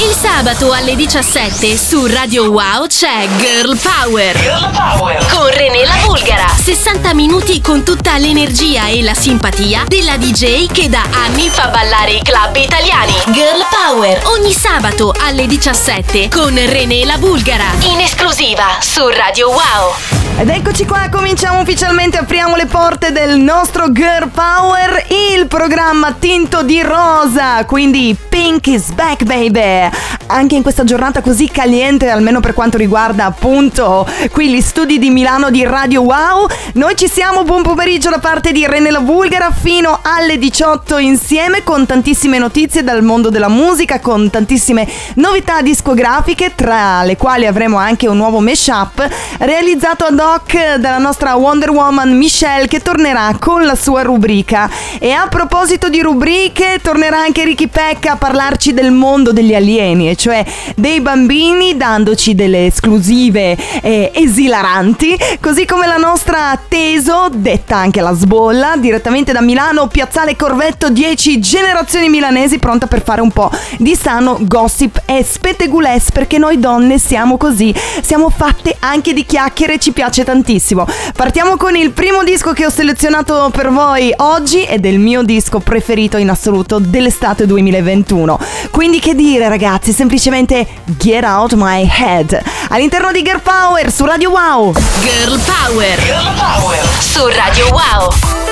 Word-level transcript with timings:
Il 0.00 0.14
sabato 0.14 0.70
alle 0.70 0.94
17 0.94 1.76
su 1.76 2.06
Radio 2.06 2.52
Wow 2.52 2.86
c'è 2.86 3.26
Girl 3.38 3.76
Power. 3.76 4.38
Girl 4.38 4.70
Power. 4.70 5.26
Con 5.26 5.50
René 5.50 5.84
la 5.84 5.96
Bulgara. 6.06 6.46
60 6.46 7.14
minuti 7.14 7.60
con 7.60 7.82
tutta 7.82 8.16
l'energia 8.16 8.86
e 8.86 9.02
la 9.02 9.14
simpatia 9.14 9.86
della 9.88 10.16
DJ 10.16 10.70
che 10.70 10.88
da 10.88 11.02
anni 11.10 11.48
fa 11.48 11.66
ballare 11.66 12.12
i 12.12 12.22
club 12.22 12.54
italiani. 12.54 13.12
Girl 13.32 13.66
Power. 13.68 14.22
Ogni 14.26 14.52
sabato 14.52 15.12
alle 15.18 15.48
17 15.48 16.28
con 16.28 16.54
René 16.54 17.04
la 17.04 17.18
Bulgara. 17.18 17.66
In 17.80 17.98
esclusiva 17.98 18.76
su 18.78 19.04
Radio 19.08 19.48
Wow. 19.48 20.18
Ed 20.40 20.48
eccoci 20.50 20.86
qua, 20.86 21.08
cominciamo 21.10 21.62
ufficialmente, 21.62 22.16
apriamo 22.18 22.54
le 22.54 22.66
porte 22.66 23.10
del 23.10 23.40
nostro 23.40 23.90
Girl 23.90 24.28
Power, 24.28 25.04
il 25.32 25.48
programma 25.48 26.12
tinto 26.12 26.62
di 26.62 26.80
rosa, 26.80 27.64
quindi 27.64 28.16
Pink 28.28 28.68
is 28.68 28.92
back 28.92 29.24
baby. 29.24 29.87
Anche 30.26 30.54
in 30.54 30.62
questa 30.62 30.84
giornata 30.84 31.20
così 31.20 31.48
caliente, 31.50 32.10
almeno 32.10 32.40
per 32.40 32.54
quanto 32.54 32.76
riguarda 32.76 33.24
appunto 33.24 34.06
qui 34.30 34.50
gli 34.50 34.60
studi 34.60 34.98
di 34.98 35.10
Milano 35.10 35.50
di 35.50 35.64
Radio 35.64 36.02
Wow, 36.02 36.46
noi 36.74 36.96
ci 36.96 37.08
siamo, 37.08 37.44
buon 37.44 37.62
pomeriggio 37.62 38.10
da 38.10 38.18
parte 38.18 38.52
di 38.52 38.66
René 38.66 38.90
La 38.90 39.00
Bulgara 39.00 39.50
fino 39.50 40.00
alle 40.02 40.38
18 40.38 40.98
insieme 40.98 41.62
con 41.64 41.86
tantissime 41.86 42.38
notizie 42.38 42.84
dal 42.84 43.02
mondo 43.02 43.30
della 43.30 43.48
musica, 43.48 44.00
con 44.00 44.30
tantissime 44.30 44.86
novità 45.14 45.62
discografiche, 45.62 46.52
tra 46.54 47.02
le 47.04 47.16
quali 47.16 47.46
avremo 47.46 47.78
anche 47.78 48.06
un 48.08 48.16
nuovo 48.16 48.40
mashup 48.40 49.08
realizzato 49.38 50.04
ad 50.04 50.18
hoc 50.18 50.76
dalla 50.76 50.98
nostra 50.98 51.34
Wonder 51.36 51.70
Woman 51.70 52.16
Michelle 52.16 52.66
che 52.66 52.80
tornerà 52.80 53.36
con 53.38 53.64
la 53.64 53.74
sua 53.74 54.02
rubrica. 54.02 54.68
E 54.98 55.12
a 55.12 55.26
proposito 55.28 55.88
di 55.88 56.00
rubriche, 56.00 56.80
tornerà 56.82 57.18
anche 57.18 57.44
Ricky 57.44 57.68
Pecca 57.68 58.12
a 58.12 58.16
parlarci 58.16 58.74
del 58.74 58.90
mondo 58.90 59.32
degli 59.32 59.54
alieni, 59.54 59.77
e 59.78 60.16
cioè 60.16 60.44
dei 60.74 61.00
bambini, 61.00 61.76
dandoci 61.76 62.34
delle 62.34 62.66
esclusive 62.66 63.56
eh, 63.80 64.10
esilaranti, 64.12 65.16
così 65.40 65.64
come 65.64 65.86
la 65.86 65.96
nostra 65.96 66.58
Teso, 66.68 67.28
detta 67.32 67.76
anche 67.76 68.00
la 68.00 68.12
sbolla, 68.12 68.74
direttamente 68.76 69.32
da 69.32 69.40
Milano, 69.40 69.86
Piazzale 69.86 70.34
Corvetto 70.34 70.90
10 70.90 71.38
generazioni 71.38 72.08
milanesi, 72.08 72.58
pronta 72.58 72.86
per 72.86 73.02
fare 73.02 73.20
un 73.20 73.30
po' 73.30 73.50
di 73.78 73.94
sano 73.94 74.38
gossip 74.40 75.02
e 75.04 75.22
spettegules, 75.22 76.10
perché 76.10 76.38
noi 76.38 76.58
donne 76.58 76.98
siamo 76.98 77.36
così, 77.36 77.72
siamo 78.02 78.30
fatte 78.30 78.76
anche 78.80 79.12
di 79.12 79.24
chiacchiere, 79.24 79.78
ci 79.78 79.92
piace 79.92 80.24
tantissimo. 80.24 80.86
Partiamo 81.14 81.56
con 81.56 81.76
il 81.76 81.92
primo 81.92 82.24
disco 82.24 82.52
che 82.52 82.66
ho 82.66 82.70
selezionato 82.70 83.50
per 83.52 83.70
voi 83.70 84.12
oggi 84.16 84.64
ed 84.64 84.84
è 84.84 84.88
il 84.88 84.98
mio 84.98 85.22
disco 85.22 85.60
preferito 85.60 86.16
in 86.16 86.30
assoluto 86.30 86.78
dell'estate 86.78 87.46
2021. 87.46 88.38
Quindi 88.70 88.98
che 88.98 89.14
dire 89.14 89.48
ragazzi, 89.48 89.66
semplicemente 89.92 90.66
Get 90.98 91.24
Out 91.24 91.52
My 91.54 91.86
Head. 91.86 92.40
All'interno 92.68 93.12
di 93.12 93.22
Girl 93.22 93.40
Power 93.40 93.92
su 93.92 94.04
Radio 94.06 94.30
Wow. 94.30 94.72
Girl 95.00 95.38
Power. 95.40 96.02
Girl 96.02 96.34
Power. 96.36 96.88
Su 96.98 97.26
Radio 97.26 97.68
Wow. 97.70 98.47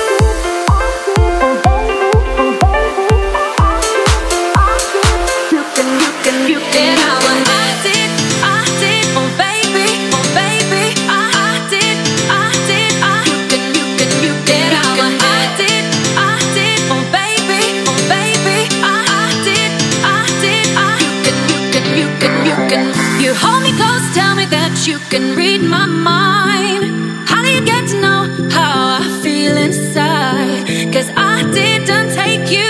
You 22.68 23.32
hold 23.32 23.62
me 23.62 23.70
close, 23.76 24.02
tell 24.12 24.34
me 24.34 24.44
that 24.46 24.88
you 24.88 24.98
can 25.08 25.36
read 25.36 25.60
my 25.62 25.86
mind. 25.86 27.28
How 27.28 27.40
do 27.40 27.48
you 27.48 27.64
get 27.64 27.88
to 27.90 28.00
know 28.00 28.50
how 28.50 28.98
I 29.00 29.02
feel 29.22 29.56
inside? 29.56 30.66
'Cause 30.92 31.08
I 31.16 31.44
didn't 31.58 32.12
take 32.14 32.50
you 32.50 32.66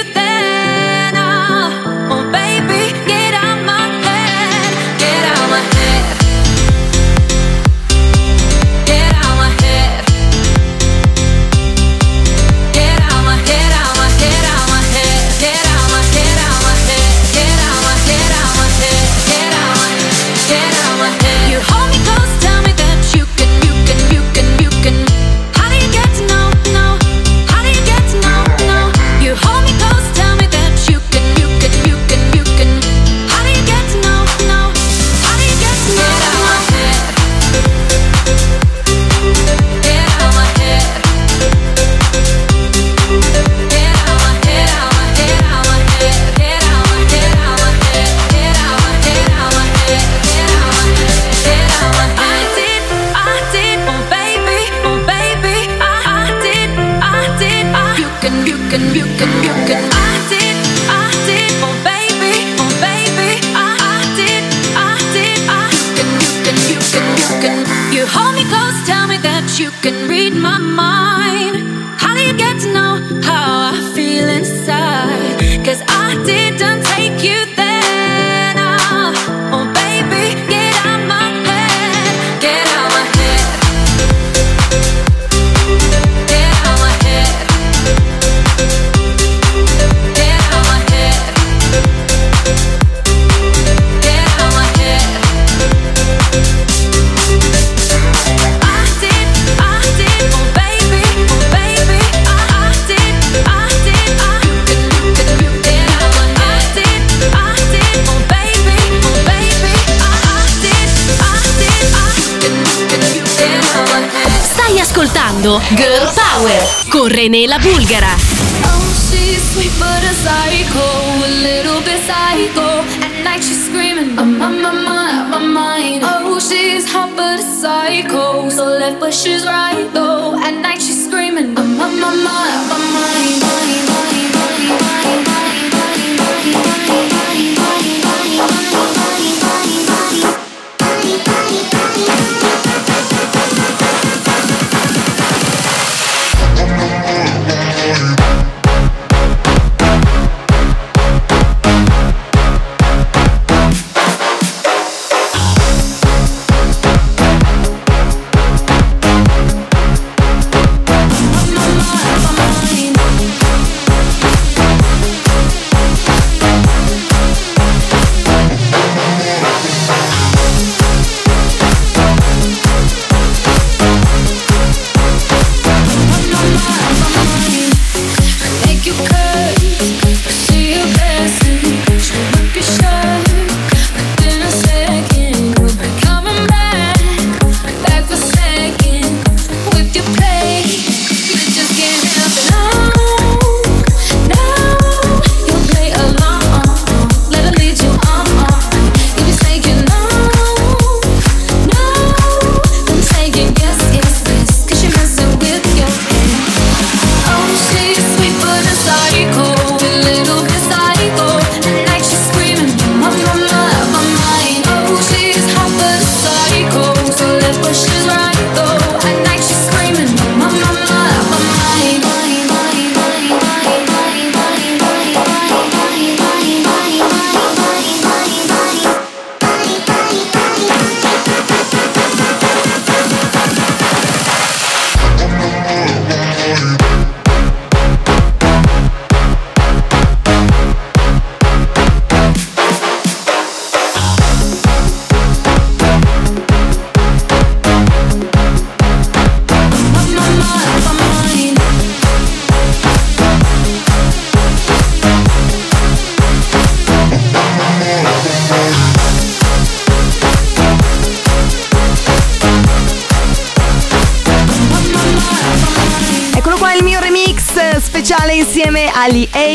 René 117.26 117.48
la 117.48 117.58
Bulgara. 117.58 118.14
Oh, 118.62 119.10
she's 119.10 119.42
sweet 119.50 119.72
but 119.80 120.00
a 120.04 120.14
psycho, 120.14 120.86
a 121.26 121.30
little 121.42 121.80
bit 121.80 121.98
psycho. 122.06 122.84
At 123.02 123.24
night 123.24 123.42
she's 123.42 123.66
screaming, 123.66 124.16
I'm 124.16 124.40
on 124.40 124.62
my 124.62 124.70
mind, 124.70 125.30
my 125.30 125.40
mind. 125.40 126.02
Oh, 126.04 126.38
she's 126.38 126.88
hot 126.88 127.16
but 127.16 127.40
a 127.40 127.42
psycho, 127.42 128.48
so 128.48 128.66
left 128.78 129.00
but 129.00 129.12
she's 129.12 129.44
right 129.44 129.90
though. 129.92 130.38
At 130.38 130.54
night 130.62 130.80
she's 130.80 131.04
screaming, 131.04 131.58
I'm 131.58 131.80
on 131.80 131.98
my 131.98 132.14
mind, 132.14 132.62
my 132.70 132.78
mind, 132.94 133.45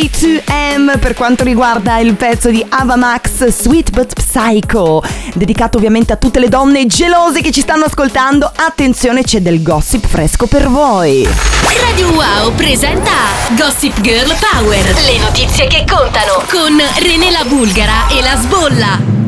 K2M 0.01 0.98
per 0.98 1.13
quanto 1.13 1.44
riguarda 1.44 2.00
il 2.00 2.15
pezzo 2.15 2.50
di 2.50 2.65
Ava 2.69 2.95
Max 2.95 3.45
Sweet 3.45 3.92
But 3.92 4.13
Psycho, 4.15 5.03
dedicato 5.36 5.77
ovviamente 5.77 6.12
a 6.12 6.15
tutte 6.15 6.39
le 6.39 6.50
donne 6.50 6.88
gelose 6.88 7.42
che 7.42 7.51
ci 7.51 7.62
stanno 7.62 7.86
ascoltando. 7.86 8.51
Attenzione, 8.56 9.21
c'è 9.21 9.42
del 9.42 9.62
gossip 9.62 10.07
fresco 10.07 10.48
per 10.48 10.68
voi. 10.69 11.30
Radio 11.88 12.09
Wow 12.13 12.51
presenta 12.56 13.12
Gossip 13.51 14.01
Girl 14.01 14.33
Power, 14.39 14.83
le 15.06 15.19
notizie 15.19 15.68
che 15.68 15.86
contano 15.88 16.42
con 16.50 16.81
René 16.98 17.30
la 17.30 17.44
Bulgara 17.45 18.07
e 18.07 18.24
la 18.24 18.38
Sbolla. 18.42 19.20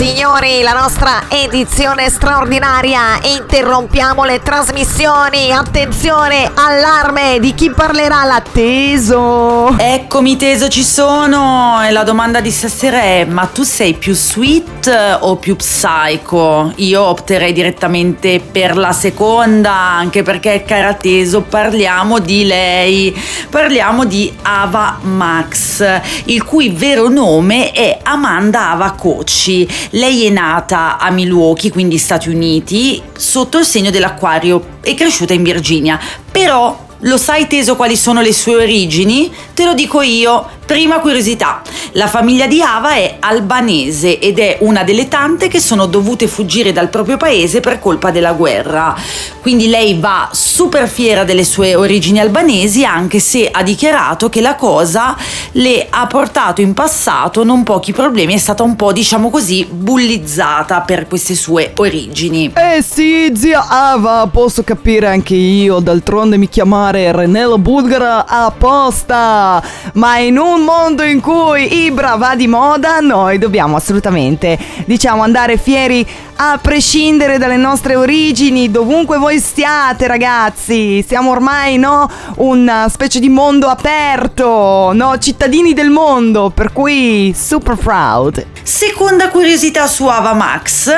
Signori, 0.00 0.62
la 0.62 0.72
nostra 0.72 1.24
edizione 1.28 2.08
straordinaria. 2.08 3.20
Interrompiamo 3.38 4.24
le 4.24 4.40
trasmissioni. 4.42 5.52
Attenzione, 5.52 6.50
allarme 6.54 7.38
di 7.38 7.54
chi 7.54 7.70
parlerà 7.70 8.24
l'atteso. 8.24 9.76
Eccomi 9.76 10.38
Teso, 10.38 10.68
ci 10.68 10.82
sono 10.84 11.82
e 11.86 11.90
la 11.90 12.02
domanda 12.02 12.40
di 12.40 12.50
stasera 12.50 13.02
è 13.02 13.26
ma 13.26 13.44
tu 13.44 13.62
sei 13.62 13.92
più 13.92 14.14
sweet 14.14 15.18
o 15.20 15.36
più 15.36 15.54
psycho? 15.56 16.72
Io 16.76 17.02
opterei 17.02 17.52
direttamente 17.52 18.40
per 18.40 18.78
la 18.78 18.92
seconda 18.92 19.74
anche 19.74 20.22
perché 20.22 20.64
cara 20.66 20.94
Teso 20.94 21.42
parliamo 21.42 22.20
di 22.20 22.46
lei, 22.46 23.14
parliamo 23.50 24.06
di 24.06 24.34
Ava 24.40 24.96
Max 25.02 25.84
il 26.24 26.42
cui 26.42 26.70
vero 26.70 27.10
nome 27.10 27.70
è 27.72 27.98
Amanda 28.02 28.70
Ava 28.70 28.92
Kochi. 28.92 29.88
Lei 29.90 30.26
è 30.26 30.30
nata 30.30 30.98
a 30.98 31.10
Milwaukee, 31.10 31.70
quindi 31.70 31.98
Stati 31.98 32.28
Uniti, 32.28 33.02
sotto 33.16 33.58
il 33.58 33.64
segno 33.64 33.90
dell'acquario, 33.90 34.78
è 34.80 34.94
cresciuta 34.94 35.32
in 35.32 35.42
Virginia, 35.42 35.98
però 36.30 36.86
lo 37.00 37.16
sai 37.16 37.46
teso 37.46 37.76
quali 37.76 37.96
sono 37.96 38.20
le 38.20 38.32
sue 38.32 38.54
origini? 38.56 39.32
Te 39.54 39.64
lo 39.64 39.74
dico 39.74 40.02
io. 40.02 40.58
Prima 40.70 41.00
curiosità, 41.00 41.62
la 41.94 42.06
famiglia 42.06 42.46
di 42.46 42.62
Ava 42.62 42.92
è 42.92 43.16
albanese 43.18 44.20
ed 44.20 44.38
è 44.38 44.58
una 44.60 44.84
delle 44.84 45.08
tante 45.08 45.48
che 45.48 45.58
sono 45.58 45.86
dovute 45.86 46.28
fuggire 46.28 46.70
dal 46.70 46.90
proprio 46.90 47.16
paese 47.16 47.58
per 47.58 47.80
colpa 47.80 48.12
della 48.12 48.34
guerra. 48.34 48.94
Quindi 49.40 49.66
lei 49.66 49.98
va 49.98 50.28
super 50.30 50.88
fiera 50.88 51.24
delle 51.24 51.42
sue 51.42 51.74
origini 51.74 52.20
albanesi 52.20 52.84
anche 52.84 53.18
se 53.18 53.48
ha 53.50 53.64
dichiarato 53.64 54.28
che 54.28 54.40
la 54.40 54.54
cosa 54.54 55.16
le 55.52 55.88
ha 55.90 56.06
portato 56.06 56.60
in 56.60 56.72
passato 56.72 57.42
non 57.42 57.64
pochi 57.64 57.92
problemi, 57.92 58.34
è 58.34 58.38
stata 58.38 58.62
un 58.62 58.76
po' 58.76 58.92
diciamo 58.92 59.28
così 59.28 59.66
bullizzata 59.68 60.82
per 60.82 61.08
queste 61.08 61.34
sue 61.34 61.72
origini. 61.78 62.52
Eh 62.54 62.80
sì, 62.80 63.32
zia 63.34 63.66
Ava, 63.66 64.28
posso 64.30 64.62
capire 64.62 65.08
anche 65.08 65.34
io, 65.34 65.80
d'altronde 65.80 66.36
mi 66.36 66.48
chiamare 66.48 67.10
Renella 67.10 67.58
Bulgara 67.58 68.24
apposta. 68.24 69.60
Ma 69.94 70.18
in 70.18 70.38
un 70.38 70.58
mondo 70.62 71.02
in 71.02 71.20
cui 71.20 71.84
Ibra 71.84 72.16
va 72.16 72.34
di 72.34 72.46
moda, 72.46 73.00
noi 73.00 73.38
dobbiamo 73.38 73.76
assolutamente, 73.76 74.58
diciamo, 74.84 75.22
andare 75.22 75.56
fieri 75.56 76.06
a 76.42 76.56
prescindere 76.56 77.36
dalle 77.36 77.58
nostre 77.58 77.96
origini, 77.96 78.70
dovunque 78.70 79.18
voi 79.18 79.38
stiate, 79.38 80.06
ragazzi. 80.06 81.04
Siamo 81.06 81.32
ormai, 81.32 81.76
no, 81.76 82.10
una 82.36 82.88
specie 82.88 83.20
di 83.20 83.28
mondo 83.28 83.66
aperto, 83.66 84.92
no, 84.94 85.18
cittadini 85.18 85.74
del 85.74 85.90
mondo, 85.90 86.48
per 86.48 86.72
cui 86.72 87.34
super 87.36 87.76
proud. 87.76 88.46
Seconda 88.62 89.28
curiosità 89.28 89.86
su 89.86 90.06
Ava 90.06 90.32
Max 90.32 90.90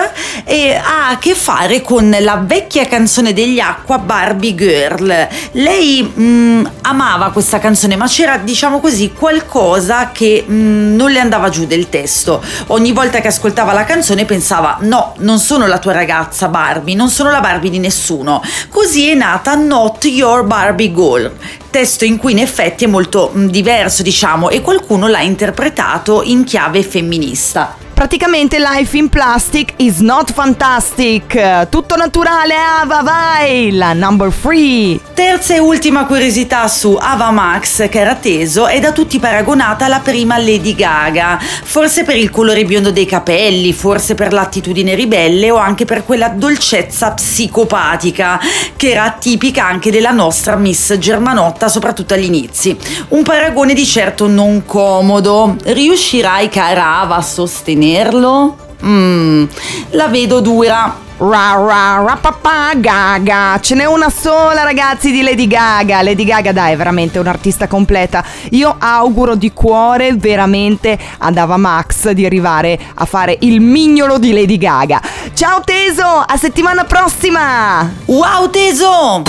eh, 0.44 0.74
ha 0.74 1.08
a 1.08 1.18
che 1.18 1.34
fare 1.34 1.82
con 1.82 2.14
la 2.20 2.36
vecchia 2.44 2.86
canzone 2.86 3.32
degli 3.32 3.58
Acqua 3.58 3.98
Barbie 3.98 4.54
Girl. 4.54 5.28
Lei 5.52 6.02
mm, 6.02 6.64
amava 6.82 7.30
questa 7.32 7.58
canzone, 7.58 7.96
ma 7.96 8.06
c'era, 8.06 8.36
diciamo 8.36 8.78
così, 8.78 9.12
qualcosa 9.12 10.10
che 10.12 10.44
mm, 10.48 10.94
non 10.94 11.10
le 11.10 11.18
andava 11.18 11.48
giù 11.48 11.66
del 11.66 11.88
testo. 11.88 12.40
Ogni 12.68 12.92
volta 12.92 13.20
che 13.20 13.28
ascoltava 13.28 13.72
la 13.72 13.84
canzone 13.84 14.24
pensava: 14.24 14.76
no, 14.82 15.14
non 15.18 15.31
sono 15.38 15.66
la 15.66 15.78
tua 15.78 15.92
ragazza 15.92 16.48
Barbie, 16.48 16.94
non 16.94 17.08
sono 17.08 17.30
la 17.30 17.40
Barbie 17.40 17.70
di 17.70 17.78
nessuno. 17.78 18.42
Così 18.68 19.10
è 19.10 19.14
nata 19.14 19.54
Not 19.54 20.04
Your 20.04 20.44
Barbie 20.44 20.92
Girl 20.92 21.32
testo 21.72 22.04
in 22.04 22.18
cui 22.18 22.32
in 22.32 22.38
effetti 22.38 22.84
è 22.84 22.86
molto 22.86 23.32
diverso, 23.34 24.02
diciamo, 24.02 24.50
e 24.50 24.60
qualcuno 24.60 25.08
l'ha 25.08 25.22
interpretato 25.22 26.22
in 26.22 26.44
chiave 26.44 26.82
femminista. 26.82 27.76
Praticamente 27.94 28.58
Life 28.58 28.96
in 28.96 29.08
Plastic 29.08 29.74
is 29.76 29.98
not 29.98 30.32
fantastic. 30.32 31.68
Tutto 31.68 31.94
naturale, 31.94 32.54
Ava, 32.54 33.00
vai! 33.02 33.70
La 33.70 33.92
number 33.92 34.32
three. 34.32 34.98
Terza 35.14 35.54
e 35.54 35.60
ultima 35.60 36.04
curiosità 36.06 36.66
su 36.66 36.98
Ava 37.00 37.30
Max, 37.30 37.88
che 37.88 38.00
era 38.00 38.16
teso, 38.16 38.66
è 38.66 38.80
da 38.80 38.90
tutti 38.90 39.20
paragonata 39.20 39.84
alla 39.84 40.00
prima 40.00 40.36
Lady 40.36 40.74
Gaga, 40.74 41.38
forse 41.38 42.02
per 42.02 42.16
il 42.16 42.30
colore 42.30 42.64
biondo 42.64 42.90
dei 42.90 43.06
capelli, 43.06 43.72
forse 43.72 44.16
per 44.16 44.32
l'attitudine 44.32 44.96
ribelle 44.96 45.52
o 45.52 45.56
anche 45.56 45.84
per 45.84 46.04
quella 46.04 46.28
dolcezza 46.28 47.12
psicopatica 47.12 48.40
che 48.74 48.90
era 48.90 49.14
tipica 49.16 49.64
anche 49.64 49.92
della 49.92 50.10
nostra 50.10 50.56
Miss 50.56 50.96
Germanotta, 50.96 51.61
soprattutto 51.68 52.14
agli 52.14 52.24
inizi. 52.24 52.76
Un 53.08 53.22
paragone 53.22 53.74
di 53.74 53.84
certo 53.84 54.26
non 54.26 54.64
comodo. 54.64 55.56
Riuscirai, 55.62 56.48
cara 56.48 57.00
Ava, 57.00 57.16
a 57.16 57.22
sostenerlo? 57.22 58.56
Mmm, 58.84 59.44
la 59.90 60.08
vedo 60.08 60.40
dura. 60.40 61.10
Ra 61.18 61.54
ra 61.54 62.02
ra 62.04 62.18
papà 62.20 62.72
Gaga. 62.74 63.60
Ce 63.60 63.76
n'è 63.76 63.84
una 63.84 64.10
sola, 64.10 64.64
ragazzi, 64.64 65.12
di 65.12 65.22
Lady 65.22 65.46
Gaga. 65.46 66.02
Lady 66.02 66.24
Gaga, 66.24 66.50
dai, 66.50 66.72
è 66.72 66.76
veramente 66.76 67.20
un'artista 67.20 67.68
completa. 67.68 68.24
Io 68.50 68.74
auguro 68.76 69.36
di 69.36 69.52
cuore 69.52 70.16
veramente 70.16 70.98
ad 71.18 71.36
Ava 71.36 71.58
Max 71.58 72.10
di 72.10 72.26
arrivare 72.26 72.76
a 72.94 73.04
fare 73.04 73.36
il 73.42 73.60
mignolo 73.60 74.18
di 74.18 74.32
Lady 74.32 74.58
Gaga. 74.58 75.00
Ciao 75.34 75.60
Teso, 75.60 76.24
a 76.26 76.36
settimana 76.36 76.82
prossima! 76.82 77.88
Wow, 78.06 78.50
teso! 78.50 79.22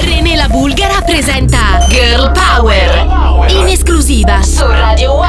René 0.00 0.36
la 0.36 0.48
Bulgara 0.48 1.00
presenta 1.02 1.86
Girl 1.88 2.32
Power 2.32 3.06
in 3.48 3.68
esclusiva 3.68 4.42
su 4.42 4.66
Radio 4.66 5.14
1 5.14 5.27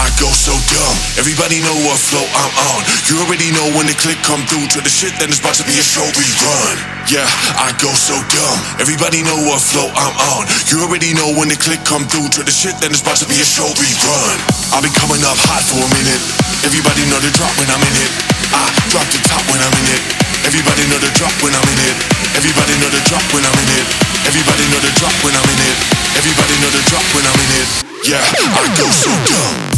I 0.00 0.08
go 0.16 0.32
so 0.32 0.56
dumb. 0.72 0.96
Everybody 1.20 1.60
know 1.60 1.76
what 1.84 2.00
flow 2.00 2.24
I'm 2.24 2.54
on. 2.72 2.80
You 3.04 3.20
already 3.20 3.52
know 3.52 3.68
when 3.76 3.84
the 3.84 3.92
click 3.92 4.16
come 4.24 4.40
through 4.48 4.64
to 4.72 4.80
the 4.80 4.88
shit, 4.88 5.12
then 5.20 5.28
it's 5.28 5.44
about 5.44 5.60
to 5.60 5.66
be 5.68 5.76
a 5.76 5.84
show 5.84 6.08
rerun. 6.16 6.76
Yeah, 7.12 7.28
I 7.60 7.76
go 7.76 7.92
so 7.92 8.16
dumb. 8.32 8.58
Everybody 8.80 9.20
know 9.20 9.36
what 9.44 9.60
flow 9.60 9.92
I'm 9.92 10.16
on. 10.40 10.48
You 10.72 10.80
already 10.88 11.12
know 11.12 11.36
when 11.36 11.52
the 11.52 11.58
click 11.60 11.84
come 11.84 12.08
through 12.08 12.32
to 12.32 12.40
the 12.40 12.54
shit, 12.54 12.80
then 12.80 12.96
it's 12.96 13.04
about 13.04 13.20
to 13.20 13.28
be 13.28 13.36
a 13.36 13.44
show 13.44 13.68
rerun. 13.76 14.36
I've 14.72 14.80
been 14.80 14.96
coming 14.96 15.20
up 15.20 15.36
hot 15.36 15.60
for 15.68 15.76
a 15.76 15.90
minute. 15.92 16.22
Everybody 16.64 17.04
know 17.12 17.20
the 17.20 17.28
drop 17.36 17.52
when 17.60 17.68
I'm 17.68 17.84
in 17.84 17.96
it. 18.00 18.12
I 18.56 18.72
drop 18.88 19.04
the 19.12 19.20
top 19.28 19.44
when 19.52 19.60
I'm 19.60 19.74
in 19.84 19.86
it. 20.00 20.02
Everybody 20.48 20.88
know 20.88 20.96
the 20.96 21.12
drop 21.20 21.36
when 21.44 21.52
I'm 21.52 21.68
in 21.68 21.76
it. 21.76 21.96
Everybody 22.40 22.72
know 22.80 22.88
the 22.88 23.04
drop 23.04 23.24
when 23.36 23.44
I'm 23.44 23.52
in 23.52 23.68
it. 23.76 23.86
Everybody 24.24 24.64
know 24.72 24.80
the 24.80 24.92
drop 24.96 25.12
when 25.20 25.36
I'm 25.36 25.44
in 25.44 25.60
it. 25.60 25.76
Everybody 26.16 26.54
know 26.64 26.72
the 26.72 26.82
drop 26.88 27.04
when 27.12 27.24
I'm 27.28 27.36
in 27.36 27.52
it. 27.60 27.68
Yeah, 28.08 28.24
I 28.24 28.64
go 28.80 28.88
so 28.88 29.12
dumb. 29.28 29.69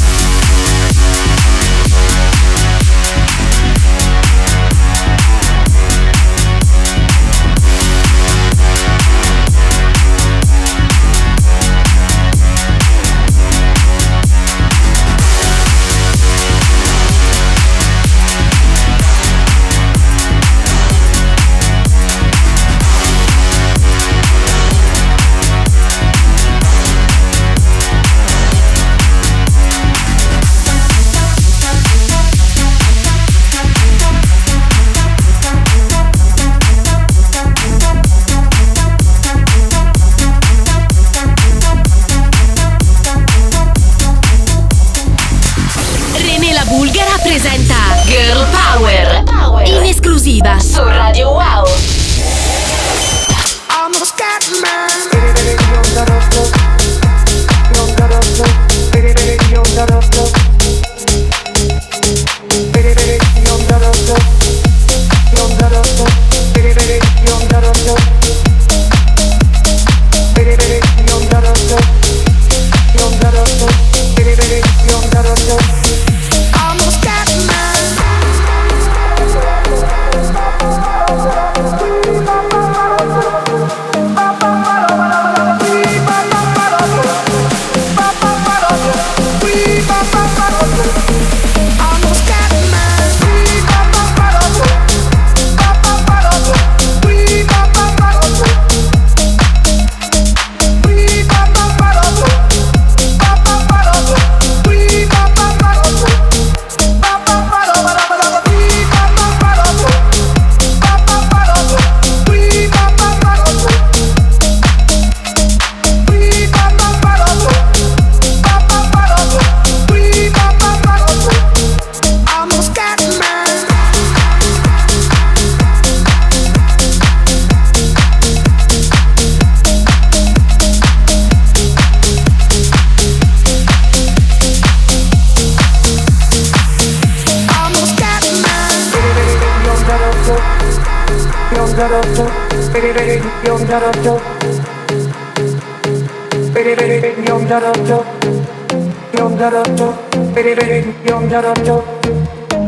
Girl 48.33 48.47
Power. 48.51 49.67
In 49.67 49.83
esclusiva. 49.83 50.59
Su 50.59 50.83
Radio 50.83 51.33
Wow. 51.33 51.67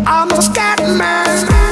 I'm 0.07 0.31
a 0.33 0.43
scat 0.43 0.81
man. 0.99 1.64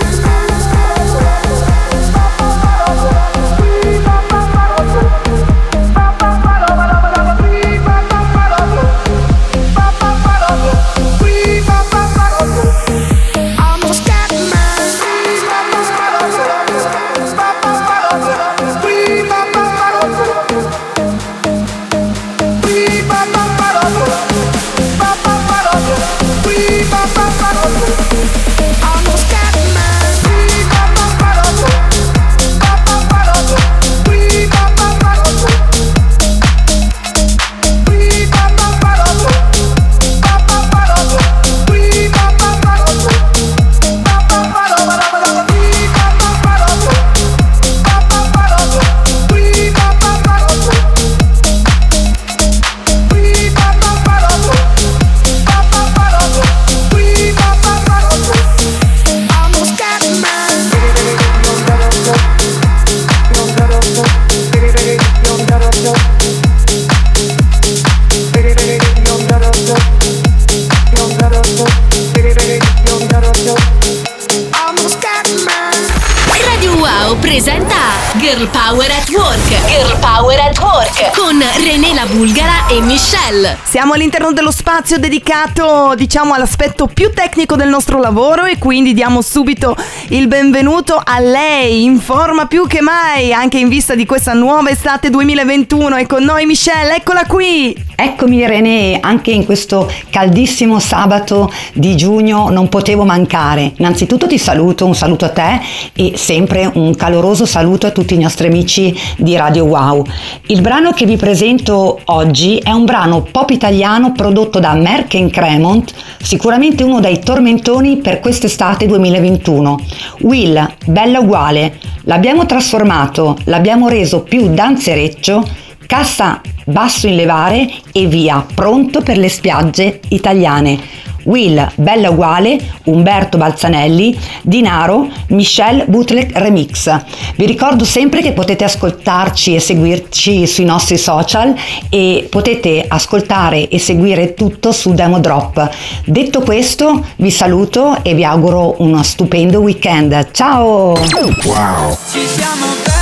e 82.73 82.81
Michelle. 82.81 83.59
Siamo 83.64 83.93
all'interno 83.93 84.33
dello 84.33 84.50
spazio 84.50 84.97
dedicato, 84.97 85.93
diciamo, 85.95 86.33
all'aspetto 86.33 86.87
più 86.87 87.11
tecnico 87.12 87.55
del 87.55 87.69
nostro 87.69 87.99
lavoro 88.00 88.47
e 88.47 88.57
quindi 88.57 88.95
diamo 88.95 89.21
subito 89.21 89.76
il 90.09 90.26
benvenuto 90.26 90.99
a 91.02 91.19
lei, 91.19 91.85
in 91.85 91.99
forma 91.99 92.47
più 92.47 92.67
che 92.67 92.81
mai, 92.81 93.35
anche 93.35 93.59
in 93.59 93.69
vista 93.69 93.95
di 93.95 94.07
questa 94.07 94.33
nuova 94.33 94.71
estate 94.71 95.11
2021. 95.11 95.97
È 95.97 96.07
con 96.07 96.25
noi 96.25 96.47
Michelle, 96.47 96.97
eccola 96.97 97.26
qui. 97.26 97.76
Eccomi 97.95 98.47
René, 98.47 98.99
anche 99.00 99.33
in 99.33 99.45
questo 99.45 99.91
caldissimo 100.09 100.79
sabato 100.79 101.52
di 101.75 101.95
giugno 101.95 102.49
non 102.49 102.71
potevo 102.71 103.05
mancare. 103.05 103.73
Innanzitutto 103.76 104.26
ti 104.26 104.38
saluto, 104.38 104.87
un 104.87 104.95
saluto 104.95 105.26
a 105.26 105.31
te 105.31 105.61
e 105.93 106.14
sempre 106.17 106.71
un 106.73 106.97
caloroso 106.97 107.45
saluto 107.45 107.87
a 107.87 107.91
tutti 107.91 108.14
i 108.14 108.19
nostri 108.19 108.47
amici 108.47 108.99
di 109.19 109.37
Radio 109.37 109.64
Wow. 109.64 110.05
Il 110.47 110.62
brano 110.62 110.93
che 110.93 111.05
vi 111.05 111.17
presento 111.17 112.00
oggi 112.07 112.61
è 112.62 112.71
un 112.71 112.85
brano 112.85 113.23
pop 113.23 113.50
italiano 113.50 114.12
prodotto 114.12 114.59
da 114.59 114.75
Merck 114.75 115.31
Cremont, 115.31 115.92
sicuramente 116.23 116.83
uno 116.83 117.00
dei 117.00 117.19
tormentoni 117.19 117.99
per 117.99 118.21
quest'estate 118.21 118.87
2021. 118.87 119.78
Will, 120.21 120.75
bella 120.87 121.19
uguale, 121.19 121.78
l'abbiamo 122.02 122.47
trasformato, 122.47 123.37
l'abbiamo 123.45 123.88
reso 123.88 124.23
più 124.23 124.49
danzereccio, 124.49 125.47
cassa 125.87 126.40
basso 126.64 127.07
in 127.07 127.16
levare 127.16 127.69
e 127.92 128.07
via, 128.07 128.45
pronto 128.54 129.02
per 129.02 129.19
le 129.19 129.28
spiagge 129.28 130.00
italiane. 130.09 130.78
Will, 131.25 131.71
Bella 131.76 132.11
Uguale, 132.11 132.59
Umberto 132.85 133.38
Balzanelli, 133.38 134.19
Dinaro, 134.43 135.09
Michelle 135.29 135.85
Bootleg 135.87 136.37
Remix. 136.37 137.00
Vi 137.37 137.47
ricordo 137.47 137.85
sempre 137.85 138.23
che 138.23 138.33
potete 138.33 138.64
ascoltarci 138.64 139.55
e 139.55 139.61
seguirci 139.61 140.47
sui 140.47 140.64
nostri 140.64 140.99
social 140.99 141.55
e 141.88 142.26
potete 142.31 142.85
ascoltare 142.87 143.68
e 143.68 143.79
seguire 143.79 144.35
tutto 144.35 144.73
su 144.73 144.92
Demo 144.92 145.20
Drop. 145.20 145.70
Detto 146.05 146.40
questo, 146.40 147.05
vi 147.16 147.31
saluto 147.31 147.99
e 148.03 148.14
vi 148.14 148.25
auguro 148.25 148.77
uno 148.79 149.03
stupendo 149.03 149.61
weekend. 149.61 150.31
Ciao! 150.33 150.99
Wow. 151.44 153.02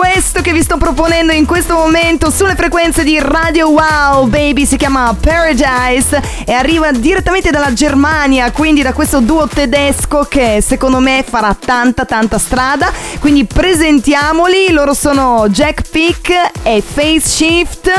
Questo 0.00 0.40
che 0.40 0.54
vi 0.54 0.62
sto 0.62 0.78
proponendo 0.78 1.30
in 1.30 1.44
questo 1.44 1.74
momento 1.74 2.30
sulle 2.30 2.54
frequenze 2.54 3.04
di 3.04 3.18
Radio 3.20 3.68
Wow 3.68 4.28
Baby 4.28 4.64
si 4.64 4.78
chiama 4.78 5.14
Paradise 5.20 6.22
e 6.46 6.54
arriva 6.54 6.90
direttamente 6.90 7.50
dalla 7.50 7.74
Germania, 7.74 8.50
quindi 8.50 8.80
da 8.80 8.94
questo 8.94 9.20
duo 9.20 9.46
tedesco 9.46 10.26
che 10.26 10.64
secondo 10.66 11.00
me 11.00 11.22
farà 11.28 11.54
tanta 11.54 12.06
tanta 12.06 12.38
strada. 12.38 12.90
Quindi 13.18 13.44
presentiamoli, 13.44 14.70
loro 14.70 14.94
sono 14.94 15.46
Jack 15.50 15.90
Pick 15.90 16.50
e 16.62 16.82
Face 16.82 17.28
Shift. 17.28 17.90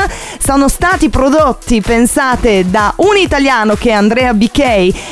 Sono 0.44 0.66
stati 0.66 1.08
prodotti, 1.08 1.80
pensate, 1.80 2.68
da 2.68 2.92
un 2.96 3.16
italiano 3.16 3.74
che 3.74 3.90
è 3.90 3.92
Andrea 3.92 4.34
BK 4.34 4.58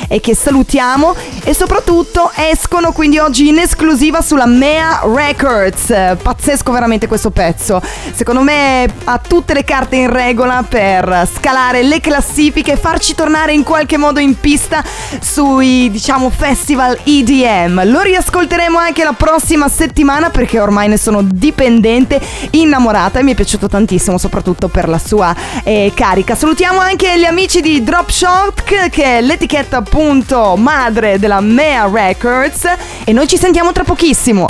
e 0.09 0.19
che 0.19 0.35
salutiamo 0.35 1.15
e 1.45 1.53
soprattutto 1.53 2.29
escono 2.35 2.91
quindi 2.91 3.17
oggi 3.17 3.47
in 3.47 3.59
esclusiva 3.59 4.21
sulla 4.21 4.45
Mea 4.45 5.03
Records. 5.05 6.17
Pazzesco 6.21 6.63
veramente 6.65 6.79
questo 7.07 7.31
pezzo. 7.31 7.81
Secondo 8.13 8.41
me 8.41 8.87
ha 9.03 9.17
tutte 9.19 9.53
le 9.53 9.63
carte 9.63 9.97
in 9.97 10.09
regola 10.11 10.63
per 10.67 11.27
scalare 11.33 11.83
le 11.83 11.99
classifiche 11.99 12.75
farci 12.75 13.15
tornare 13.15 13.53
in 13.53 13.63
qualche 13.63 13.97
modo 13.97 14.19
in 14.19 14.39
pista 14.39 14.83
sui, 15.19 15.89
diciamo, 15.91 16.29
festival 16.29 16.97
EDM. 17.03 17.89
Lo 17.89 18.01
riascolteremo 18.01 18.77
anche 18.77 19.03
la 19.03 19.13
prossima 19.13 19.69
settimana 19.69 20.29
perché 20.29 20.59
ormai 20.59 20.87
ne 20.87 20.97
sono 20.97 21.21
dipendente, 21.21 22.19
innamorata 22.51 23.19
e 23.19 23.23
mi 23.23 23.31
è 23.31 23.35
piaciuto 23.35 23.67
tantissimo, 23.67 24.17
soprattutto 24.17 24.67
per 24.67 24.89
la 24.89 24.99
sua 24.99 25.35
eh, 25.63 25.91
carica. 25.93 26.35
Salutiamo 26.35 26.79
anche 26.79 27.17
gli 27.19 27.25
amici 27.25 27.61
di 27.61 27.83
Drop 27.83 28.09
Shock, 28.09 28.89
che 28.89 29.03
è 29.03 29.21
l'etichetta 29.21 29.77
appunto 29.77 30.55
madre 30.55 31.19
della 31.19 31.39
Mea 31.39 31.89
Records. 31.91 32.67
E 33.03 33.13
noi 33.13 33.27
ci 33.27 33.37
sentiamo 33.37 33.71
tra 33.71 33.83
pochissimo. 33.83 34.47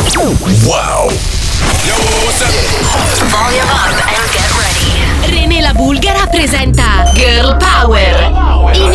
Wow. 0.63 1.50
René 5.28 5.62
la 5.62 5.74
Bulgara 5.74 6.28
presenta 6.28 7.04
Girl 7.13 7.58
Power. 7.58 8.74
In 8.74 8.93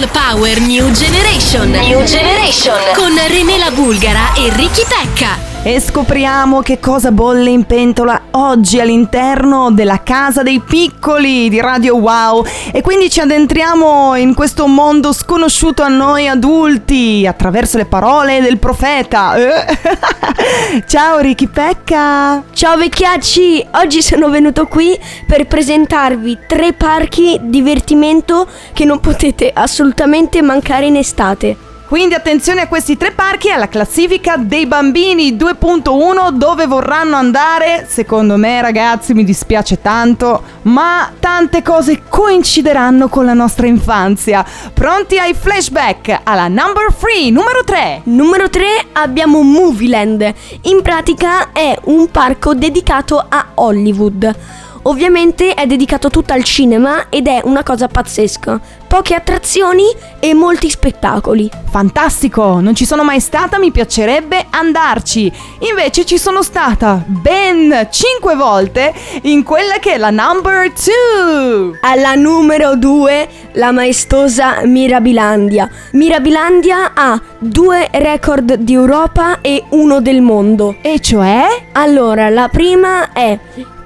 Girl 0.00 0.08
Power 0.12 0.60
New 0.60 0.90
Generation. 0.92 1.70
New 1.72 2.02
Generation. 2.04 2.74
Con 2.94 3.14
Renela 3.28 3.70
Bulgara 3.70 4.32
e 4.34 4.48
Ricky 4.50 4.82
Pecca. 4.88 5.49
E 5.62 5.78
scopriamo 5.78 6.62
che 6.62 6.80
cosa 6.80 7.12
bolle 7.12 7.50
in 7.50 7.64
pentola 7.64 8.18
oggi 8.30 8.80
all'interno 8.80 9.70
della 9.70 10.02
casa 10.02 10.42
dei 10.42 10.58
piccoli 10.58 11.50
di 11.50 11.60
Radio 11.60 11.96
Wow. 11.96 12.46
E 12.72 12.80
quindi 12.80 13.10
ci 13.10 13.20
addentriamo 13.20 14.14
in 14.14 14.32
questo 14.32 14.66
mondo 14.66 15.12
sconosciuto 15.12 15.82
a 15.82 15.88
noi 15.88 16.28
adulti 16.28 17.26
attraverso 17.26 17.76
le 17.76 17.84
parole 17.84 18.40
del 18.40 18.56
profeta. 18.56 19.36
Eh? 19.36 19.76
Ciao 20.88 21.18
Ricky 21.18 21.46
Pecca! 21.46 22.42
Ciao 22.54 22.78
vecchiacci, 22.78 23.66
oggi 23.72 24.00
sono 24.00 24.30
venuto 24.30 24.66
qui 24.66 24.98
per 25.26 25.46
presentarvi 25.46 26.38
tre 26.46 26.72
parchi 26.72 27.38
divertimento 27.38 28.48
che 28.72 28.86
non 28.86 28.98
potete 28.98 29.50
assolutamente 29.52 30.40
mancare 30.40 30.86
in 30.86 30.96
estate. 30.96 31.68
Quindi 31.90 32.14
attenzione 32.14 32.60
a 32.60 32.68
questi 32.68 32.96
tre 32.96 33.10
parchi 33.10 33.48
e 33.48 33.50
alla 33.50 33.68
classifica 33.68 34.36
dei 34.36 34.66
bambini 34.66 35.32
2.1 35.32 36.30
dove 36.30 36.68
vorranno 36.68 37.16
andare. 37.16 37.84
Secondo 37.88 38.36
me 38.36 38.60
ragazzi 38.60 39.12
mi 39.12 39.24
dispiace 39.24 39.80
tanto, 39.82 40.40
ma 40.62 41.10
tante 41.18 41.62
cose 41.62 42.02
coincideranno 42.08 43.08
con 43.08 43.24
la 43.24 43.34
nostra 43.34 43.66
infanzia. 43.66 44.46
Pronti 44.72 45.18
ai 45.18 45.34
flashback 45.34 46.20
alla 46.22 46.46
number 46.46 46.94
3, 46.96 47.30
numero 47.30 47.64
3. 47.64 48.02
Numero 48.04 48.48
3 48.48 48.64
abbiamo 48.92 49.42
Movieland, 49.42 50.32
in 50.62 50.82
pratica 50.82 51.50
è 51.50 51.76
un 51.86 52.08
parco 52.08 52.54
dedicato 52.54 53.18
a 53.28 53.46
Hollywood. 53.54 54.36
Ovviamente 54.82 55.54
è 55.54 55.66
dedicato 55.66 56.08
tutto 56.08 56.32
al 56.32 56.42
cinema 56.42 57.08
ed 57.10 57.26
è 57.26 57.40
una 57.44 57.62
cosa 57.62 57.86
pazzesca. 57.86 58.60
Poche 58.86 59.14
attrazioni 59.14 59.84
e 60.18 60.34
molti 60.34 60.70
spettacoli. 60.70 61.50
Fantastico, 61.70 62.60
non 62.60 62.74
ci 62.74 62.84
sono 62.84 63.04
mai 63.04 63.20
stata, 63.20 63.58
mi 63.58 63.70
piacerebbe 63.70 64.46
andarci. 64.50 65.30
Invece 65.70 66.04
ci 66.04 66.18
sono 66.18 66.42
stata 66.42 67.02
ben 67.06 67.88
5 67.90 68.34
volte 68.34 68.92
in 69.22 69.42
quella 69.42 69.74
che 69.78 69.94
è 69.94 69.98
la 69.98 70.10
number 70.10 70.72
2. 70.72 71.78
Alla 71.82 72.14
numero 72.14 72.74
2 72.74 73.28
la 73.52 73.70
maestosa 73.72 74.64
Mirabilandia. 74.64 75.68
Mirabilandia 75.92 76.92
ha 76.94 77.20
due 77.38 77.88
record 77.92 78.54
di 78.54 78.72
Europa 78.72 79.40
e 79.40 79.64
uno 79.70 80.00
del 80.00 80.22
mondo. 80.22 80.76
E 80.80 81.00
cioè? 81.00 81.44
Allora, 81.72 82.28
la 82.28 82.48
prima 82.48 83.12
è 83.12 83.38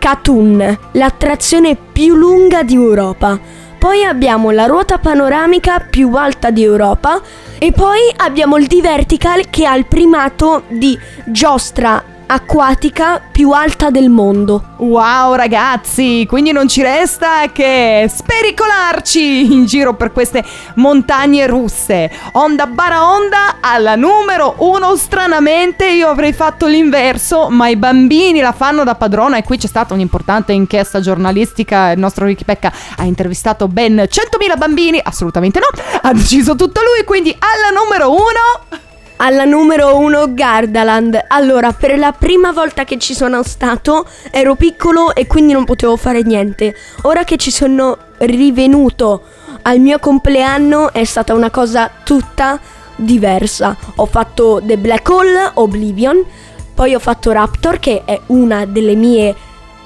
Katun, 0.04 0.78
l'attrazione 0.92 1.76
più 1.76 2.14
lunga 2.14 2.62
di 2.62 2.74
Europa. 2.74 3.40
Poi 3.78 4.04
abbiamo 4.04 4.50
la 4.50 4.66
ruota 4.66 4.98
panoramica 4.98 5.78
più 5.80 6.14
alta 6.14 6.50
di 6.50 6.62
Europa 6.62 7.22
e 7.56 7.72
poi 7.72 8.12
abbiamo 8.14 8.58
il 8.58 8.66
D-Vertical 8.66 9.48
che 9.48 9.64
ha 9.64 9.74
il 9.74 9.86
primato 9.86 10.64
di 10.68 10.98
giostra 11.24 12.04
acquatica 12.26 13.20
più 13.30 13.50
alta 13.50 13.90
del 13.90 14.08
mondo. 14.08 14.72
Wow 14.78 15.34
ragazzi, 15.34 16.26
quindi 16.28 16.52
non 16.52 16.68
ci 16.68 16.82
resta 16.82 17.50
che 17.52 18.10
spericolarci 18.12 19.52
in 19.52 19.64
giro 19.66 19.94
per 19.94 20.12
queste 20.12 20.44
montagne 20.76 21.46
russe. 21.46 22.10
Onda 22.32 22.66
Baraonda 22.66 23.56
alla 23.60 23.96
numero 23.96 24.56
uno, 24.58 24.96
stranamente 24.96 25.86
io 25.86 26.08
avrei 26.08 26.32
fatto 26.32 26.66
l'inverso, 26.66 27.48
ma 27.48 27.68
i 27.68 27.76
bambini 27.76 28.40
la 28.40 28.52
fanno 28.52 28.84
da 28.84 28.94
padrona 28.94 29.36
e 29.36 29.42
qui 29.42 29.58
c'è 29.58 29.66
stata 29.66 29.94
un'importante 29.94 30.52
inchiesta 30.52 31.00
giornalistica, 31.00 31.90
il 31.90 31.98
nostro 31.98 32.26
Ricky 32.26 32.44
Pecca 32.44 32.72
ha 32.96 33.04
intervistato 33.04 33.68
ben 33.68 33.96
100.000 33.96 34.56
bambini, 34.56 35.00
assolutamente 35.02 35.60
no, 35.60 35.66
ha 36.02 36.12
deciso 36.12 36.56
tutto 36.56 36.80
lui, 36.80 37.04
quindi 37.04 37.36
alla 37.38 37.78
numero 37.78 38.10
uno... 38.10 38.92
Alla 39.16 39.44
numero 39.44 39.96
1 39.96 40.34
Gardaland. 40.34 41.26
Allora, 41.28 41.72
per 41.72 41.96
la 41.96 42.12
prima 42.12 42.50
volta 42.50 42.84
che 42.84 42.98
ci 42.98 43.14
sono 43.14 43.44
stato 43.44 44.06
ero 44.30 44.56
piccolo 44.56 45.14
e 45.14 45.26
quindi 45.26 45.52
non 45.52 45.64
potevo 45.64 45.96
fare 45.96 46.22
niente. 46.22 46.74
Ora 47.02 47.22
che 47.22 47.36
ci 47.36 47.52
sono 47.52 47.96
rivenuto 48.18 49.22
al 49.62 49.78
mio 49.78 50.00
compleanno 50.00 50.92
è 50.92 51.04
stata 51.04 51.32
una 51.32 51.50
cosa 51.50 51.90
tutta 52.02 52.58
diversa. 52.96 53.76
Ho 53.96 54.06
fatto 54.06 54.60
The 54.62 54.76
Black 54.76 55.08
Hole, 55.08 55.50
Oblivion, 55.54 56.22
poi 56.74 56.94
ho 56.94 56.98
fatto 56.98 57.30
Raptor 57.30 57.78
che 57.78 58.02
è 58.04 58.20
una 58.26 58.66
delle 58.66 58.96
mie 58.96 59.34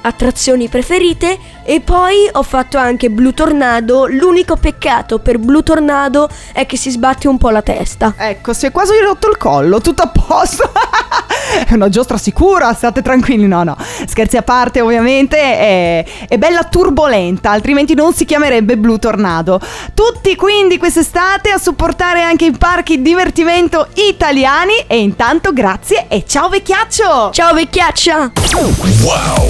attrazioni 0.01 0.69
preferite 0.69 1.39
e 1.69 1.83
poi 1.83 2.27
ho 2.33 2.43
fatto 2.43 2.79
anche 2.79 3.11
Blue 3.11 3.35
Tornado. 3.35 4.07
L'unico 4.07 4.57
peccato 4.57 5.19
per 5.19 5.37
Blue 5.37 5.63
Tornado 5.63 6.27
è 6.55 6.65
che 6.65 6.79
si 6.79 6.89
sbatte 6.89 7.29
un 7.29 7.37
po' 7.37 7.51
la 7.51 7.61
testa. 7.61 8.15
Ecco, 8.17 8.55
si 8.55 8.65
è 8.65 8.71
quasi 8.71 8.99
rotto 9.05 9.29
il 9.29 9.37
collo, 9.37 9.79
tutto 9.83 10.01
a 10.01 10.09
posto. 10.09 10.73
è 11.69 11.75
una 11.75 11.91
giostra 11.91 12.17
sicura, 12.17 12.73
state 12.73 13.03
tranquilli. 13.03 13.47
No, 13.47 13.65
no, 13.65 13.77
scherzi 14.07 14.39
a 14.39 14.43
parte, 14.43 14.81
ovviamente. 14.81 15.37
È, 15.37 16.05
è 16.29 16.39
bella 16.39 16.65
turbolenta, 16.65 17.51
altrimenti 17.51 17.93
non 17.93 18.15
si 18.15 18.25
chiamerebbe 18.25 18.79
Blue 18.79 18.99
Tornado. 18.99 19.61
Tutti 19.93 20.37
quindi 20.37 20.79
quest'estate 20.79 21.51
a 21.51 21.59
supportare 21.59 22.23
anche 22.23 22.47
i 22.47 22.53
parchi 22.53 23.03
divertimento 23.03 23.89
italiani. 24.09 24.73
E 24.87 25.01
intanto 25.01 25.53
grazie 25.53 26.07
e 26.09 26.25
ciao 26.27 26.49
vecchiaccio! 26.49 27.29
Ciao 27.35 27.53
vecchiaccia! 27.53 28.33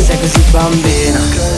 Sei 0.04 0.18
così 0.18 0.40
bambina 0.50 1.57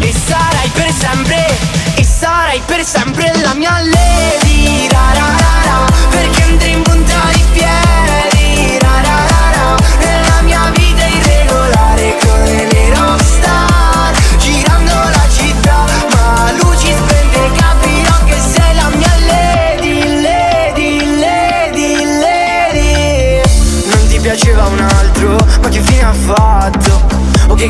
E 0.00 0.14
sarai 0.26 0.68
per 0.70 0.92
sempre 0.92 1.46
E 1.94 2.04
sarai 2.04 2.60
per 2.66 2.84
sempre 2.84 3.32
la 3.42 3.54
mia 3.54 3.78
lady 3.80 4.88
ra, 4.88 5.12
ra, 5.12 5.36
ra, 5.36 5.59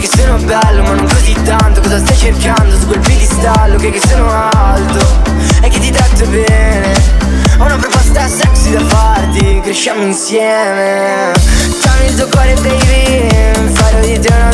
che 0.00 0.08
sono 0.16 0.36
bello 0.38 0.82
ma 0.82 0.94
non 0.94 1.06
così 1.06 1.36
tanto. 1.44 1.80
Cosa 1.80 1.98
stai 1.98 2.16
cercando 2.16 2.78
su 2.78 2.86
quel 2.86 3.00
piedistallo 3.00 3.76
che, 3.78 3.90
che 3.90 4.00
sono 4.08 4.30
alto 4.30 4.98
E 5.62 5.68
che 5.68 5.78
ti 5.78 5.90
tratto 5.90 6.26
bene. 6.26 6.92
Ho 7.58 7.64
una 7.64 7.76
proposta 7.76 8.26
sexy 8.26 8.72
da 8.72 8.80
farti 8.86 9.60
Cresciamo 9.62 10.02
insieme. 10.02 11.32
C'ho 11.82 12.04
il 12.06 12.14
tuo 12.14 12.28
cuore 12.28 12.54
baby 12.54 13.72
Farò 13.74 14.00
di 14.00 14.18
te 14.18 14.32
una 14.32 14.48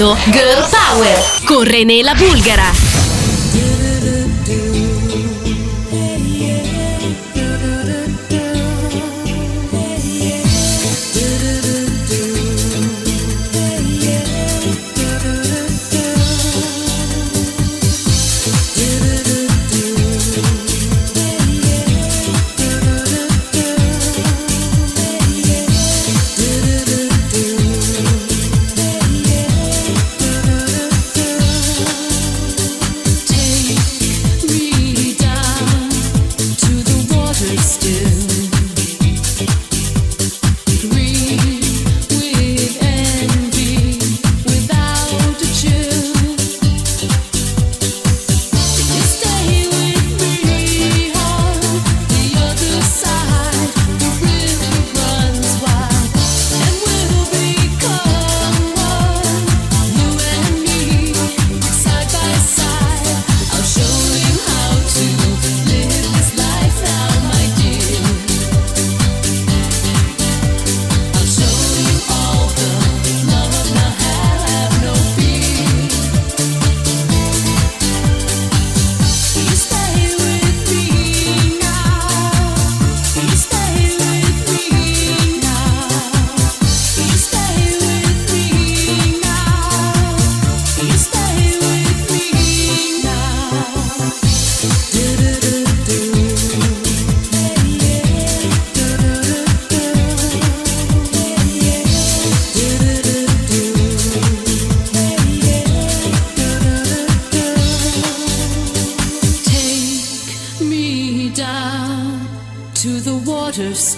ascoltando 0.00 0.16
Girl 0.32 0.64
Power 0.70 1.18
con 1.46 1.66
René 1.66 2.02
la 2.02 2.14
Bulgara. 2.14 2.89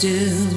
still 0.03 0.52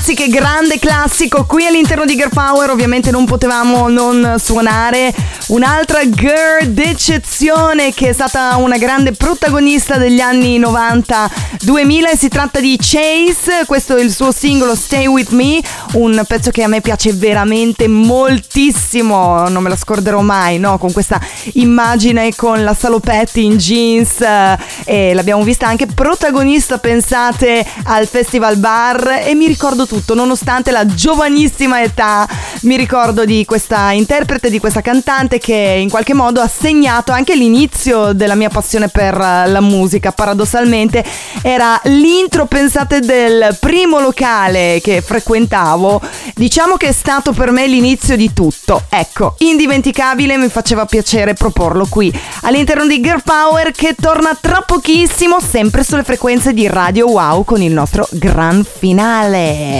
ragazzi, 0.00 0.14
che 0.14 0.28
grande 0.28 0.78
classico 0.78 1.44
qui 1.44 1.66
all'interno 1.66 2.06
di 2.06 2.16
Girl 2.16 2.30
Power. 2.30 2.70
Ovviamente 2.70 3.10
non 3.10 3.26
potevamo 3.26 3.88
non 3.88 4.36
suonare 4.38 5.14
un'altra 5.48 6.08
girl 6.08 6.68
d'eccezione 6.68 7.92
che 7.92 8.08
è 8.08 8.12
stata 8.12 8.56
una 8.56 8.78
grande 8.78 9.12
protagonista 9.12 9.98
degli 9.98 10.20
anni 10.20 10.58
90-2000. 10.58 12.16
Si 12.16 12.28
tratta 12.28 12.60
di 12.60 12.78
Chase, 12.80 13.64
questo 13.66 13.96
è 13.96 14.02
il 14.02 14.10
suo 14.10 14.32
singolo 14.32 14.74
Stay 14.74 15.06
With 15.06 15.30
Me, 15.30 15.60
un 15.94 16.22
pezzo 16.26 16.50
che 16.50 16.62
a 16.62 16.68
me 16.68 16.80
piace 16.80 17.12
veramente 17.12 17.86
moltissimo, 17.86 19.48
non 19.48 19.62
me 19.62 19.68
la 19.68 19.76
scorderò 19.76 20.20
mai, 20.22 20.58
no? 20.58 20.78
Con 20.78 20.92
questa 20.92 21.20
immagine 21.54 22.34
con 22.34 22.64
la 22.64 22.74
salopetti 22.74 23.44
in 23.44 23.56
jeans 23.56 24.20
eh, 24.20 24.58
e 24.84 25.14
l'abbiamo 25.14 25.42
vista 25.42 25.66
anche 25.66 25.86
protagonista, 25.86 26.78
pensate, 26.78 27.66
al 27.84 28.06
Festival 28.06 28.56
Bar 28.56 29.24
e 29.26 29.34
mi 29.34 29.46
ricordo 29.46 29.88
tutto, 29.90 30.14
nonostante 30.14 30.70
la 30.70 30.86
giovanissima 30.86 31.82
età. 31.82 32.28
Mi 32.60 32.76
ricordo 32.76 33.24
di 33.24 33.44
questa 33.44 33.90
interprete, 33.90 34.48
di 34.48 34.60
questa 34.60 34.82
cantante 34.82 35.38
che 35.38 35.78
in 35.80 35.90
qualche 35.90 36.14
modo 36.14 36.40
ha 36.40 36.46
segnato 36.46 37.10
anche 37.10 37.34
l'inizio 37.34 38.12
della 38.12 38.36
mia 38.36 38.50
passione 38.50 38.86
per 38.88 39.16
la 39.16 39.60
musica. 39.60 40.12
Paradossalmente 40.12 41.04
era 41.42 41.80
l'intro, 41.84 42.46
pensate, 42.46 43.00
del 43.00 43.56
primo 43.58 43.98
locale 43.98 44.78
che 44.80 45.02
frequentavo. 45.02 46.00
Diciamo 46.36 46.76
che 46.76 46.88
è 46.88 46.92
stato 46.92 47.32
per 47.32 47.50
me 47.50 47.66
l'inizio 47.66 48.14
di 48.14 48.32
tutto. 48.32 48.84
Ecco, 48.90 49.34
indimenticabile, 49.38 50.36
mi 50.36 50.48
faceva 50.48 50.86
piacere 50.86 51.34
proporlo 51.34 51.86
qui 51.90 52.16
all'interno 52.42 52.86
di 52.86 53.00
Girl 53.00 53.22
Power 53.24 53.72
che 53.72 53.96
torna 54.00 54.38
tra 54.40 54.62
pochissimo 54.64 55.40
sempre 55.40 55.82
sulle 55.82 56.04
frequenze 56.04 56.52
di 56.52 56.68
Radio 56.68 57.08
Wow 57.08 57.42
con 57.42 57.60
il 57.60 57.72
nostro 57.72 58.06
gran 58.12 58.64
finale 58.64 59.79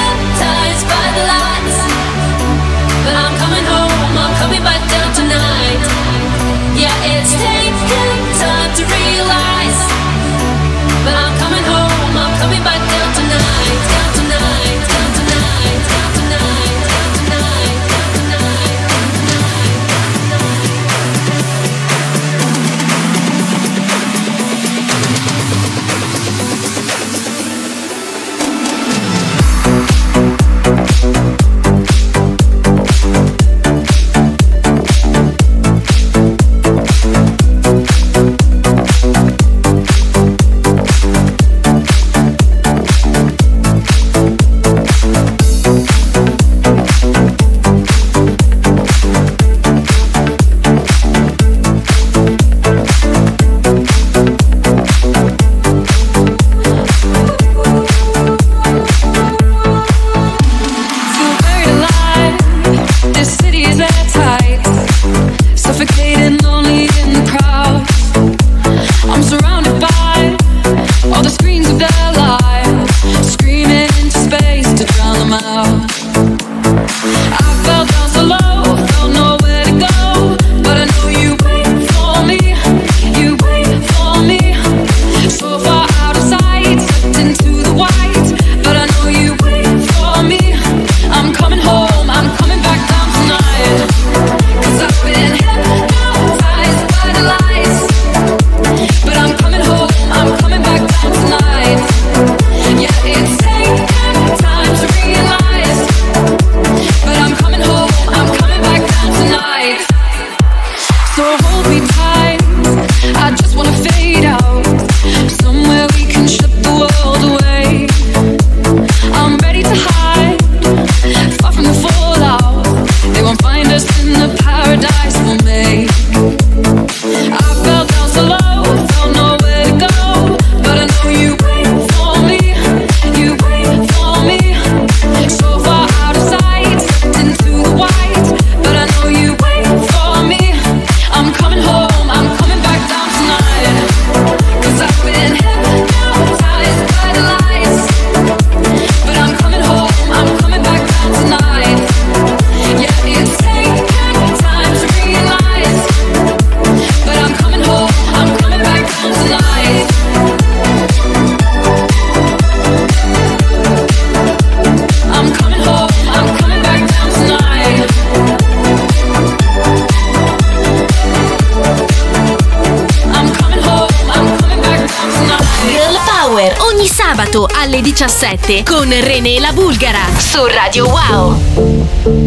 2017 178.01 178.63
con 178.65 178.89
René 178.89 179.39
La 179.39 179.51
Bulgara 179.51 180.01
su 180.19 180.43
Radio 180.47 180.87
Wow. 180.87 182.20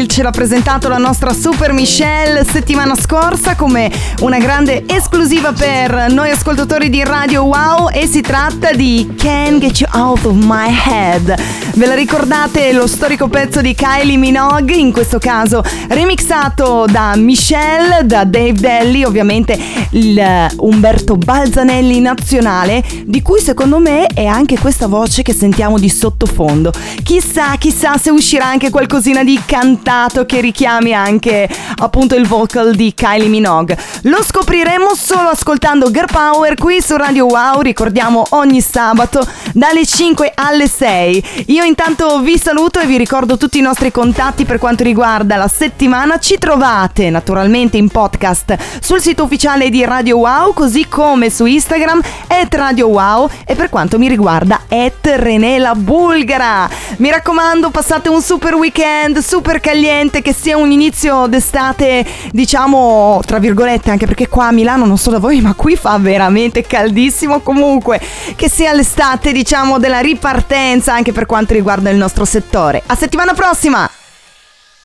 Belli 0.00 0.08
ce 0.08 0.22
l'ha 0.22 0.30
presentato 0.30 0.88
la 0.88 0.96
nostra 0.96 1.34
Super 1.34 1.72
Michelle 1.72 2.44
settimana 2.44 2.94
scorsa 2.94 3.54
come 3.54 3.90
una 4.20 4.38
grande 4.38 4.84
esclusiva 4.86 5.52
per 5.52 6.06
noi 6.10 6.30
ascoltatori 6.30 6.88
di 6.88 7.04
Radio 7.04 7.44
Wow 7.44 7.90
e 7.92 8.06
si 8.06 8.22
tratta 8.22 8.72
di 8.72 9.12
Can't 9.16 9.58
Get 9.58 9.80
You 9.80 9.90
Out 9.92 10.24
of 10.24 10.36
My 10.36 10.74
Head. 10.86 11.59
Ve 11.80 11.86
la 11.86 11.94
ricordate 11.94 12.74
lo 12.74 12.86
storico 12.86 13.28
pezzo 13.28 13.62
di 13.62 13.74
Kylie 13.74 14.18
Minogue, 14.18 14.76
in 14.76 14.92
questo 14.92 15.18
caso 15.18 15.64
remixato 15.88 16.84
da 16.86 17.16
Michelle, 17.16 18.04
da 18.04 18.24
Dave 18.24 18.52
Delly, 18.52 19.02
ovviamente 19.02 19.58
il 19.92 20.18
eh, 20.18 20.50
Umberto 20.58 21.16
Balzanelli 21.16 21.98
nazionale, 22.00 22.84
di 23.06 23.22
cui 23.22 23.40
secondo 23.40 23.78
me 23.78 24.04
è 24.08 24.26
anche 24.26 24.58
questa 24.58 24.88
voce 24.88 25.22
che 25.22 25.32
sentiamo 25.32 25.78
di 25.78 25.88
sottofondo. 25.88 26.70
Chissà, 27.02 27.56
chissà 27.56 27.96
se 27.96 28.10
uscirà 28.10 28.44
anche 28.44 28.68
qualcosina 28.68 29.24
di 29.24 29.40
cantato 29.46 30.26
che 30.26 30.42
richiami 30.42 30.92
anche 30.92 31.48
appunto 31.76 32.14
il 32.14 32.26
vocal 32.26 32.74
di 32.74 32.92
Kylie 32.94 33.28
Minogue. 33.28 33.78
Lo 34.02 34.22
scopriremo 34.22 34.94
solo 34.94 35.30
ascoltando 35.30 35.90
Girl 35.90 36.12
Power 36.12 36.56
qui 36.56 36.82
su 36.82 36.94
Radio 36.96 37.24
Wow, 37.24 37.62
ricordiamo 37.62 38.26
ogni 38.30 38.60
sabato 38.60 39.26
dalle 39.54 39.86
5 39.86 40.32
alle 40.34 40.68
6. 40.68 41.24
Io 41.46 41.68
intanto 41.70 42.18
vi 42.18 42.36
saluto 42.36 42.80
e 42.80 42.86
vi 42.86 42.98
ricordo 42.98 43.36
tutti 43.36 43.58
i 43.58 43.62
nostri 43.62 43.92
contatti 43.92 44.44
per 44.44 44.58
quanto 44.58 44.82
riguarda 44.82 45.36
la 45.36 45.46
settimana. 45.46 46.18
Ci 46.18 46.36
trovate 46.36 47.10
naturalmente 47.10 47.76
in 47.76 47.88
podcast 47.88 48.56
sul 48.80 49.00
sito 49.00 49.22
ufficiale 49.22 49.70
di 49.70 49.84
Radio 49.84 50.18
Wow, 50.18 50.52
così 50.52 50.88
come 50.88 51.30
su 51.30 51.46
Instagram 51.46 52.00
at 52.26 52.52
Radio 52.54 52.88
Wow 52.88 53.30
e 53.46 53.54
per 53.54 53.68
quanto 53.68 54.00
mi 54.00 54.08
riguarda 54.08 54.62
at 54.68 55.06
Renela 55.14 55.76
Bulgara. 55.76 56.68
Mi 56.96 57.08
raccomando, 57.08 57.70
passate 57.70 58.08
un 58.08 58.20
super 58.20 58.54
weekend, 58.54 59.18
super 59.18 59.60
caliente, 59.60 60.22
che 60.22 60.32
sia 60.32 60.56
un 60.56 60.72
inizio 60.72 61.28
d'estate, 61.28 62.04
diciamo, 62.32 63.20
tra 63.24 63.38
virgolette, 63.38 63.90
anche 63.90 64.06
perché 64.06 64.26
qua 64.26 64.48
a 64.48 64.52
Milano 64.52 64.86
non 64.86 64.98
so 64.98 65.10
da 65.10 65.20
voi, 65.20 65.40
ma 65.40 65.54
qui 65.54 65.76
fa 65.76 65.96
veramente 65.98 66.62
caldissimo. 66.62 67.40
Comunque, 67.40 68.00
che 68.34 68.48
sia 68.48 68.72
l'estate, 68.72 69.30
diciamo, 69.30 69.78
della 69.78 70.00
ripartenza 70.00 70.92
anche 70.92 71.12
per 71.12 71.26
quanto 71.26 71.49
riguarda 71.52 71.90
il 71.90 71.96
nostro 71.96 72.24
settore. 72.24 72.82
A 72.86 72.94
settimana 72.96 73.34
prossima! 73.34 73.99